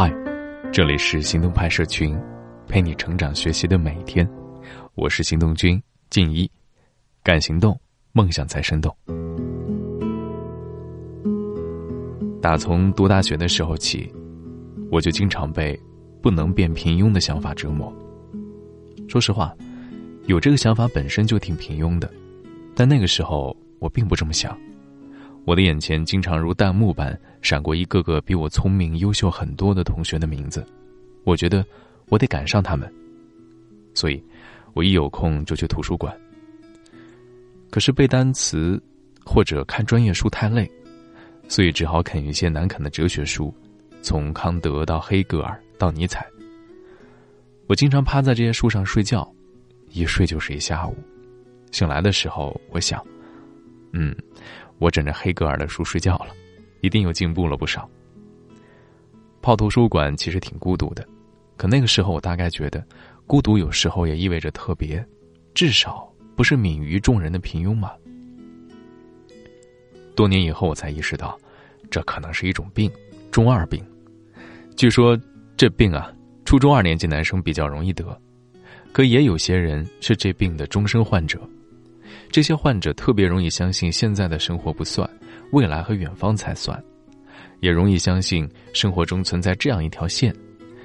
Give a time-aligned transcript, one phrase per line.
[0.00, 0.14] 嗨，
[0.72, 2.16] 这里是行动派社群，
[2.68, 4.24] 陪你成长学习的每一天。
[4.94, 6.48] 我是行动君静一，
[7.20, 7.76] 敢行动，
[8.12, 8.96] 梦想才生动。
[12.40, 14.08] 打从读大学的时候起，
[14.88, 15.76] 我就经常被
[16.22, 17.92] 不能变平庸的想法折磨。
[19.08, 19.52] 说实话，
[20.26, 22.08] 有这个想法本身就挺平庸的，
[22.72, 24.56] 但那个时候我并不这么想。
[25.48, 30.62] 我的眼前经常如弹幕般闪过一个个比我聪明、优秀很多的同学的名字，
[31.24, 31.64] 我觉得
[32.10, 32.86] 我得赶上他们，
[33.94, 34.22] 所以，
[34.74, 36.14] 我一有空就去图书馆。
[37.70, 38.78] 可是背单词
[39.24, 40.70] 或者看专业书太累，
[41.48, 43.50] 所以只好啃一些难啃的哲学书，
[44.02, 46.26] 从康德到黑格尔到尼采。
[47.68, 49.26] 我经常趴在这些书上睡觉，
[49.92, 50.94] 一睡就是一下午。
[51.72, 53.02] 醒来的时候，我想，
[53.92, 54.14] 嗯。
[54.78, 56.28] 我枕着黑格尔的书睡觉了，
[56.82, 57.90] 一定又进步了不少。
[59.42, 61.04] 泡图书馆其实挺孤独的，
[61.56, 62.86] 可那个时候我大概觉得，
[63.26, 65.04] 孤独有时候也意味着特别，
[65.52, 67.90] 至少不是泯于众人的平庸嘛。
[70.14, 71.36] 多年以后我才意识到，
[71.90, 72.88] 这可能是一种病，
[73.32, 73.84] 中二病。
[74.76, 75.18] 据说
[75.56, 76.12] 这病啊，
[76.44, 78.16] 初中二年级男生比较容易得，
[78.92, 81.40] 可也有些人是这病的终身患者。
[82.30, 85.08] 这些患者特别容易相信现在的生活不算，
[85.50, 86.82] 未来和远方才算，
[87.60, 90.34] 也容易相信生活中存在这样一条线，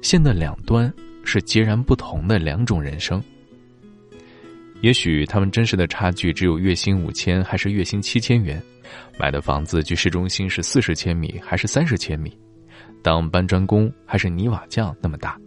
[0.00, 0.92] 线的两端
[1.24, 3.22] 是截然不同的两种人生。
[4.80, 8.62] 也许他们真实的差距只有月薪五千还是月薪七千元，
[9.18, 12.36] 买的房子距市中心是四十千米还是三十千米，
[13.02, 15.38] 当搬砖工还是泥瓦匠那么大。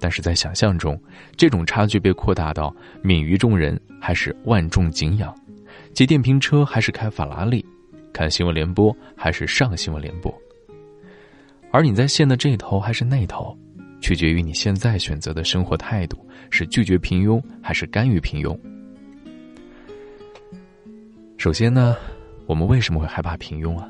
[0.00, 1.00] 但是在想象中，
[1.36, 5.32] 这种差距被扩大到泯于众人还是万众敬仰，
[5.94, 7.64] 骑电瓶车还是开法拉利，
[8.12, 10.34] 看新闻联播还是上新闻联播。
[11.70, 13.56] 而你在线的这头还是那头，
[14.00, 18.58] 取决于你现在选择的生活态度是拒绝平庸还是甘于平庸。
[21.36, 21.96] 首先呢，
[22.46, 23.88] 我们为什么会害怕平庸啊？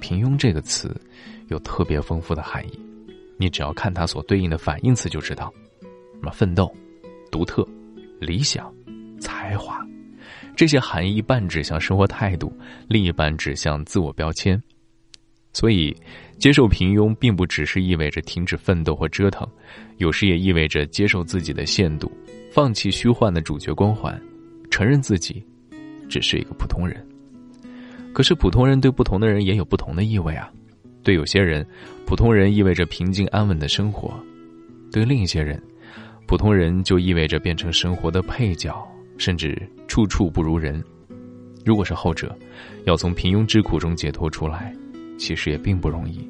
[0.00, 1.00] 平庸这个词
[1.48, 2.78] 有特别丰富的含义。
[3.36, 5.52] 你只要看它所对应的反义词就知道，
[5.82, 6.72] 什么奋斗、
[7.30, 7.66] 独特、
[8.20, 8.72] 理想、
[9.20, 9.84] 才华，
[10.56, 12.56] 这些含义一半指向生活态度，
[12.88, 14.60] 另一半指向自我标签。
[15.52, 15.96] 所以，
[16.36, 19.48] 接受平庸并不只是意味着停止奋斗或折腾，
[19.98, 22.10] 有时也意味着接受自己的限度，
[22.50, 24.20] 放弃虚幻的主角光环，
[24.68, 25.44] 承认自己
[26.08, 27.06] 只是一个普通人。
[28.12, 30.52] 可是，普通人对不同的人也有不同的意味啊。
[31.04, 31.64] 对有些人，
[32.06, 34.10] 普通人意味着平静安稳的生活；
[34.90, 35.62] 对另一些人，
[36.26, 38.74] 普通人就意味着变成生活的配角，
[39.18, 39.56] 甚至
[39.86, 40.82] 处处不如人。
[41.62, 42.34] 如果是后者，
[42.84, 44.74] 要从平庸之苦中解脱出来，
[45.18, 46.26] 其实也并不容易。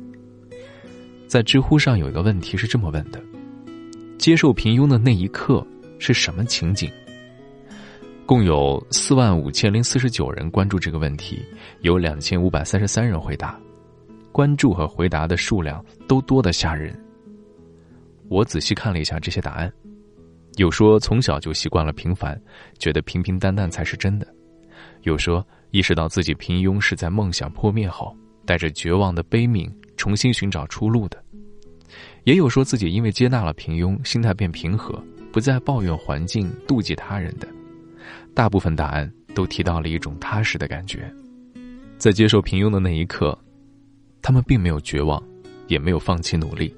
[1.29, 3.23] 在知乎上有一个问题是这么问的：
[4.19, 5.65] 接受平庸的那一刻
[5.99, 6.91] 是什么情景？
[8.27, 11.45] 共有四万五千零四十九人关注这个问题，
[11.83, 13.57] 有两千五百三十三人回答。
[14.35, 16.93] 关注和回答的数量都多得吓人。
[18.29, 19.73] 我仔细看了一下这些答案，
[20.57, 22.37] 有说从小就习惯了平凡，
[22.77, 24.27] 觉得平平淡淡才是真的；
[25.03, 28.13] 有说意识到自己平庸是在梦想破灭后，
[28.45, 31.17] 带着绝望的悲悯重新寻找出路的；
[32.25, 37.47] 也有说自己因为接纳了平庸，心态变平和，不再抱怨环境、妒忌他人的。
[38.35, 41.09] 大部分答案都提到了一种踏实的感觉，
[41.99, 43.39] 在接受平庸的那一刻。
[44.25, 45.23] 他们并没有绝望，
[45.69, 46.75] 也没有放弃努力，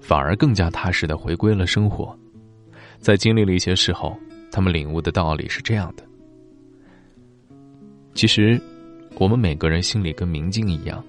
[0.00, 2.12] 反而更加踏实的回归了生活。
[2.98, 4.18] 在经历了一些事后，
[4.50, 6.02] 他们领悟的道理是这样的：
[8.14, 8.60] 其实，
[9.14, 11.00] 我们每个人心里跟明镜一样，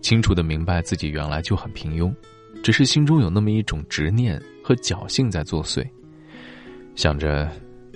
[0.00, 2.12] 清楚的明白自己原来就很平庸，
[2.60, 5.86] 只是心中有那么一种执念和侥幸在作祟，
[6.96, 7.48] 想着，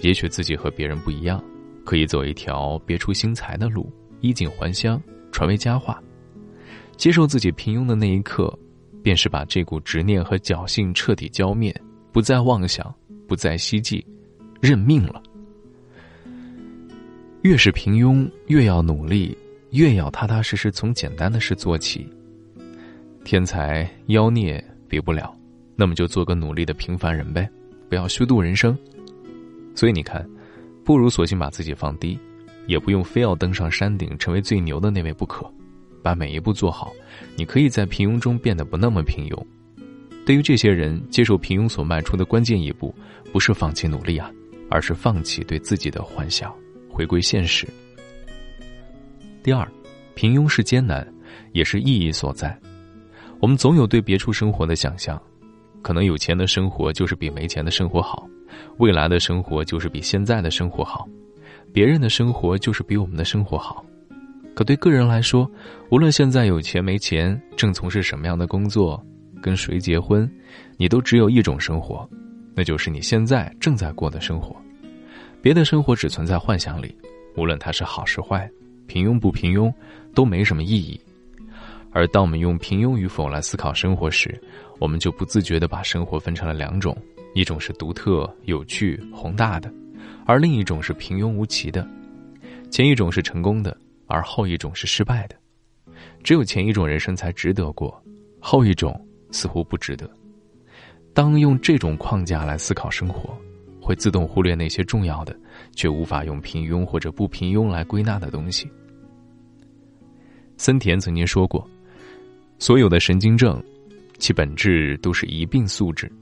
[0.02, 1.42] 也许自己和别人不一样，
[1.84, 5.02] 可以走一条别出心裁的路，衣锦还乡，
[5.32, 6.00] 传为佳话。
[7.00, 8.52] 接受自己平庸的那一刻，
[9.02, 11.74] 便是把这股执念和侥幸彻底浇灭，
[12.12, 12.94] 不再妄想，
[13.26, 14.06] 不再希冀，
[14.60, 15.22] 认命了。
[17.40, 19.34] 越是平庸，越要努力，
[19.70, 22.06] 越要踏踏实实从简单的事做起。
[23.24, 25.34] 天才妖孽比不了，
[25.76, 27.48] 那么就做个努力的平凡人呗，
[27.88, 28.76] 不要虚度人生。
[29.74, 30.28] 所以你看，
[30.84, 32.18] 不如索性把自己放低，
[32.66, 35.50] 也不用非要登上山顶，成为最牛的那位不可。
[36.02, 36.92] 把每一步做好，
[37.36, 39.46] 你可以在平庸中变得不那么平庸。
[40.26, 42.94] 对于这些人，接受平庸所迈出的关键一步，
[43.32, 44.30] 不是放弃努力啊，
[44.70, 46.54] 而是放弃对自己的幻想，
[46.88, 47.66] 回归现实。
[49.42, 49.66] 第二，
[50.14, 51.06] 平庸是艰难，
[51.52, 52.56] 也是意义所在。
[53.40, 55.20] 我们总有对别处生活的想象，
[55.82, 58.28] 可能有钱的生活就是比没钱的生活好，
[58.76, 61.08] 未来的生活就是比现在的生活好，
[61.72, 63.84] 别人的生活就是比我们的生活好。
[64.54, 65.50] 可对个人来说，
[65.90, 69.02] 无论现在有钱没钱，正从事什么样的工作，
[69.40, 70.30] 跟谁结婚，
[70.76, 72.08] 你都只有一种生活，
[72.54, 74.54] 那就是你现在正在过的生活。
[75.40, 76.94] 别的生活只存在幻想里，
[77.36, 78.50] 无论它是好是坏，
[78.86, 79.72] 平庸不平庸，
[80.14, 81.00] 都没什么意义。
[81.92, 84.38] 而当我们用平庸与否来思考生活时，
[84.78, 86.96] 我们就不自觉地把生活分成了两种：
[87.34, 89.72] 一种是独特、有趣、宏大的，
[90.26, 91.88] 而另一种是平庸无奇的。
[92.70, 93.76] 前一种是成功的，
[94.10, 95.36] 而后一种是失败的。
[96.22, 98.02] 只有前一种人生才值得过，
[98.40, 98.94] 后一种
[99.30, 100.10] 似乎不值得。
[101.14, 103.34] 当用这种框架来思考生活，
[103.80, 105.34] 会自动忽略那些重要的，
[105.74, 108.70] 却无法用平庸或者不平庸来归纳的东西。
[110.56, 111.66] 森田曾经说过。
[112.58, 113.62] 所有的神经症，
[114.18, 116.12] 其本质都是一病素质。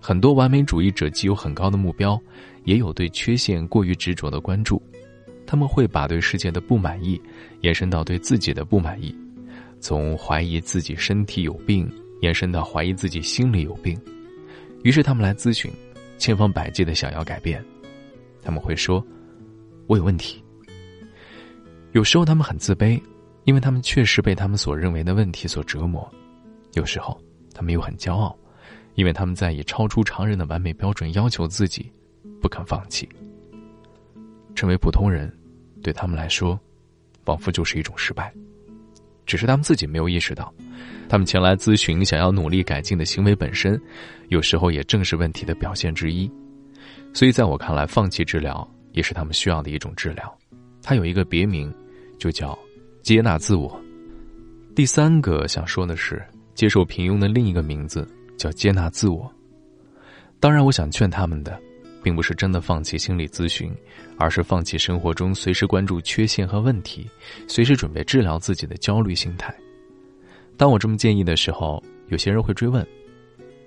[0.00, 2.16] 很多完美主义者既有很高的目标，
[2.62, 4.80] 也有对缺陷过于执着的关注。
[5.46, 7.20] 他们会把对世界的不满意
[7.60, 9.14] 延伸到对自己的不满意，
[9.80, 11.90] 从怀疑自己身体有病
[12.20, 13.98] 延伸到怀疑自己心里有病。
[14.82, 15.70] 于是他们来咨询，
[16.18, 17.64] 千方百计的想要改变。
[18.42, 19.04] 他们会说
[19.86, 20.42] ：“我有问题。”
[21.92, 23.00] 有时候他们很自卑。
[23.44, 26.12] 因为他们确实被他们所认为的问题所折磨，
[26.72, 27.16] 有时候
[27.54, 28.36] 他们又很骄傲，
[28.96, 31.88] 因为他们在以超出常人的完美标准要求自己，
[32.42, 33.08] 不肯放弃。
[34.56, 35.32] 成为普通人，
[35.86, 36.58] 对他们来说，
[37.24, 38.34] 仿佛就是一种失败，
[39.24, 40.52] 只是他们自己没有意识到，
[41.08, 43.80] 他们前来咨询想要努力改进的行为本身，
[44.26, 46.28] 有时候也正是问题的表现之一。
[47.14, 50.36] 所以，在我看来，放弃治疗也是他们需要的一种治疗，
[50.82, 51.72] 它有一个别名，
[52.18, 52.58] 就叫。
[53.02, 53.80] 接纳自我，
[54.74, 56.20] 第三个想说的是，
[56.56, 58.04] 接受平庸的另一个名字
[58.36, 59.32] 叫接纳自我。
[60.40, 61.56] 当然，我想劝他们的，
[62.06, 63.74] 并不是真的放弃心理咨询，
[64.16, 67.10] 而是放弃生活中随时关注缺陷和问题，
[67.48, 69.52] 随时准备治疗自己的焦虑心态。
[70.56, 72.86] 当我这么建议的时候，有些人会追问：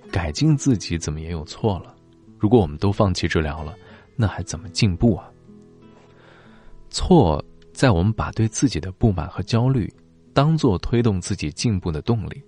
[0.10, 1.94] 改进自己怎么也有错了？
[2.38, 3.76] 如果我们都放弃治疗了，
[4.16, 5.30] 那还怎么进步啊？
[6.90, 7.44] 错。
[7.74, 9.94] 在我们把对自己的不满和焦虑
[10.34, 12.42] 当做推动自己进步的动力，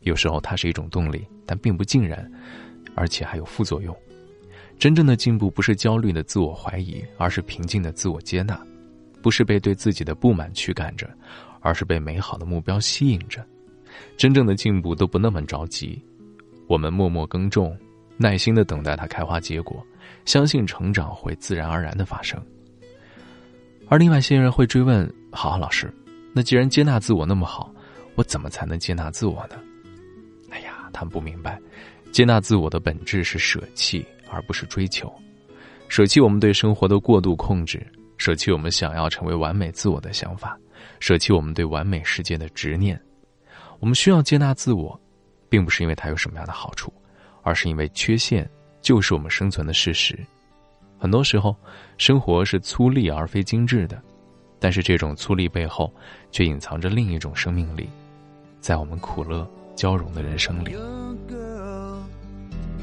[0.00, 2.28] 有时候它是一种动力，但并不尽然，
[2.96, 3.96] 而且还有副作用。
[4.78, 8.56] 真正的进步不是焦虑的自我怀疑，而是平静的自我接纳；
[9.22, 11.08] 不是被对自己的不满驱赶着，
[11.60, 13.44] 而是被美好的目标吸引着。
[14.16, 16.02] 真正的进步都不那么着急，
[16.66, 17.76] 我们默默耕种，
[18.16, 19.84] 耐心的等待它开花结果，
[20.24, 22.42] 相信成长会自然而然的发生。
[23.88, 25.92] 而另外些人会追问：“好，老师，
[26.32, 27.72] 那既然接纳自我那么好，
[28.14, 29.56] 我怎么才能接纳自我呢？”
[30.48, 31.60] 哎呀，他们不明白，
[32.10, 35.12] 接纳自我的本质是舍弃，而不是追求。
[35.88, 37.86] 舍弃我们对生活的过度控制，
[38.16, 40.58] 舍弃我们想要成为完美自我的想法，
[41.00, 42.98] 舍弃我们对完美世界的执念。
[43.78, 44.98] 我们需要接纳自我，
[45.50, 46.90] 并不是因为它有什么样的好处，
[47.42, 48.48] 而是因为缺陷
[48.80, 50.18] 就是我们生存的事实。
[50.98, 51.54] 很多时候，
[51.98, 54.00] 生活是粗粝而非精致的，
[54.60, 55.92] 但是这种粗粝背后，
[56.30, 57.90] 却隐藏着另一种生命力，
[58.60, 60.76] 在我们苦乐交融的人生里。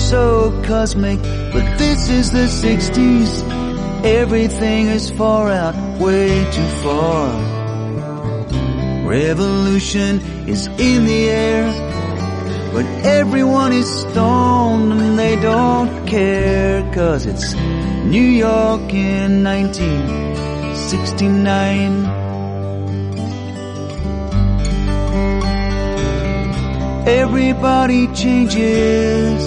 [0.08, 3.44] so cosmic, but this is the 60s.
[4.06, 7.28] Everything is far out, way too far.
[9.06, 11.66] Revolution is in the air,
[12.72, 17.54] but everyone is stoned and they don't care, cause it's
[18.06, 19.44] New York in
[20.78, 22.06] 1969.
[27.08, 29.42] Everybody changes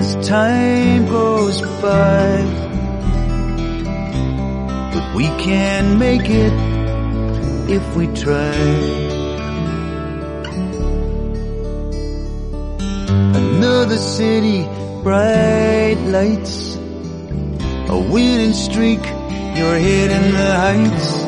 [0.00, 2.42] as time goes by.
[4.94, 6.52] But we can make it
[7.70, 8.56] if we try.
[13.34, 14.64] Another city,
[15.02, 16.76] bright lights,
[17.88, 19.00] a winning streak,
[19.56, 21.24] you're hitting the heights.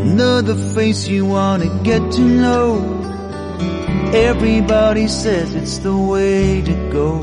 [0.00, 3.02] Another face you wanna get to know.
[4.12, 7.20] Everybody says it's the way to go.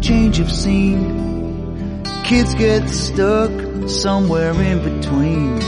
[0.00, 2.02] change of scene.
[2.24, 3.52] Kids get stuck
[3.88, 5.60] somewhere in between.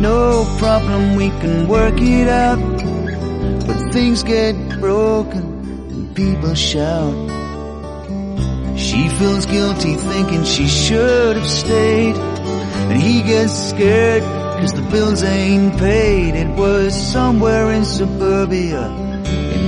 [0.00, 2.58] No problem, we can work it out.
[3.66, 5.42] But things get broken
[5.90, 7.14] and people shout.
[8.78, 12.16] She feels guilty thinking she should have stayed.
[12.16, 16.36] And he gets scared cause the bills ain't paid.
[16.36, 19.01] It was somewhere in suburbia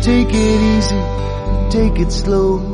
[0.00, 1.02] Take it easy,
[1.70, 2.71] take it slow.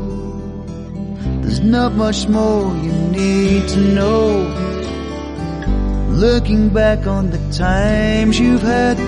[1.49, 4.45] There's not much more you need to know.
[6.11, 8.99] Looking back on the times you've had,